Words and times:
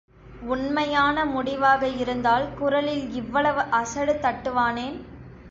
உண்மையான 0.43 1.25
முடிவாக 1.25 1.89
இருந்தால் 1.97 2.47
குரலில் 2.55 3.05
இவ்வளவு 3.13 3.63
அசடு 3.73 4.15
தட்டுவானேன்? 4.23 4.99